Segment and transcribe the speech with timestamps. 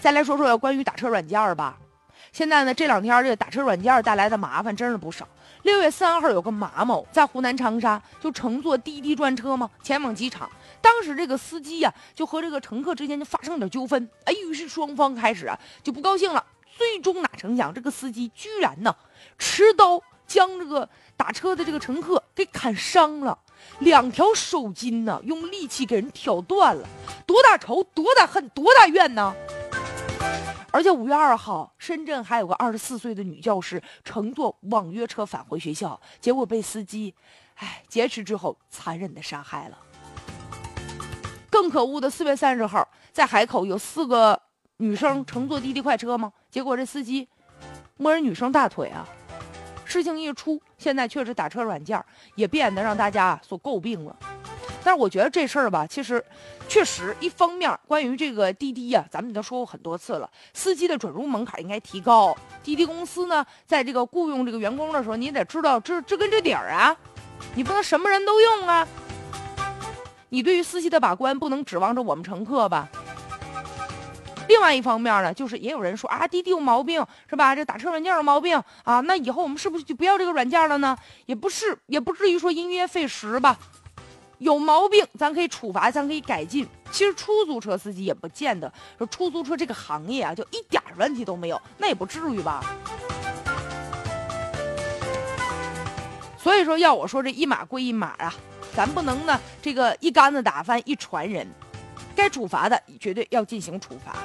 [0.00, 1.76] 再来说说关于打车软件吧。
[2.32, 5.26] 现在呢，这两天这个打车软件带来的麻烦真是不少。
[5.62, 10.48] 六月三号，有个马某在湖南长沙就乘坐滴滴专车嘛，前往机场。
[10.80, 16.42] 当时这个司机呀，就和这个乘客之间就发生了点纠纷，哎，于是双方开始啊就不高兴了。
[16.78, 18.94] 最终哪成想，这个司机居然呢
[19.36, 23.36] 持刀将这个打车的这个乘客给砍伤了，
[23.80, 26.86] 两条手筋呢用利器给人挑断了，
[27.26, 29.34] 多大仇，多大恨，多大怨呢？
[30.72, 37.14] 而且五月二号，深圳还有个二十四岁的女教师乘坐网约车返回学校，结果被司机，
[37.56, 39.78] 哎劫持之后残忍的杀害了。
[41.50, 44.40] 更可恶的，四月三十号在海口有四个
[44.76, 46.32] 女生乘坐滴滴快车吗？
[46.50, 47.28] 结果这司机
[47.96, 49.06] 摸人女生大腿啊！
[49.84, 52.02] 事情一出，现在确实打车软件
[52.36, 54.16] 也变得让大家所诟病了。
[54.82, 56.24] 但是我觉得这事儿吧，其实
[56.68, 62.36] 确实一方面，关于这个滴滴呀，咱们已经说过很多次了，司机的准入门槛应该提高。
[62.62, 66.96] 滴滴公司呢，在这个雇佣这个员工的时候，你得知道这这跟这底儿啊，
[67.54, 68.86] 你不能什么人都用啊。
[70.30, 72.88] 你对于司机的把关，不能指望着我们乘客吧？
[74.48, 77.54] 另外一方面呢，就是也有人说啊，滴滴有毛病是吧？
[77.54, 80.96] 这打车软件有毛病啊，那以后我们是不是就不要这个软件了呢？
[81.26, 83.58] 也不是，也不至于说因噎废食吧。
[84.40, 86.66] 有毛病，咱可以处罚，咱可以改进。
[86.90, 92.64] 其实出租车司机也不见得说出租车这个行业啊，就一点问题都没有，那也不至于吧。
[96.38, 98.34] 所以说，要我说，这一码归一码啊，
[98.74, 101.46] 咱不能呢这个一竿子打翻一船人，
[102.16, 104.16] 该处罚的绝对要进行处罚。